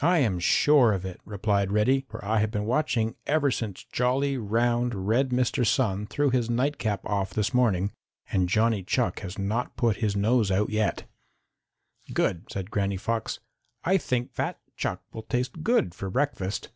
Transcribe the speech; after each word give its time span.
"I 0.00 0.18
am 0.18 0.40
sure 0.40 0.92
of 0.92 1.04
it," 1.04 1.20
replied 1.24 1.70
Reddy, 1.70 2.04
"for 2.08 2.24
I 2.24 2.40
have 2.40 2.50
been 2.50 2.64
watching 2.66 3.14
ever 3.28 3.52
since 3.52 3.84
jolly, 3.92 4.36
round, 4.36 5.06
red 5.06 5.28
Mr. 5.28 5.64
Sun 5.64 6.08
threw 6.08 6.30
his 6.30 6.50
nightcap 6.50 7.00
off 7.06 7.32
this 7.32 7.54
morning, 7.54 7.92
and 8.32 8.48
Johnny 8.48 8.82
Chuck 8.82 9.20
has 9.20 9.38
not 9.38 9.76
put 9.76 9.98
his 9.98 10.16
nose 10.16 10.50
out 10.50 10.70
yet." 10.70 11.08
"Good," 12.12 12.46
said 12.50 12.72
Granny 12.72 12.96
Fox, 12.96 13.38
"I 13.84 13.98
think 13.98 14.32
fat 14.32 14.58
Chuck 14.76 15.00
will 15.12 15.22
taste 15.22 15.62
good 15.62 15.94
for 15.94 16.10
breakfast." 16.10 16.72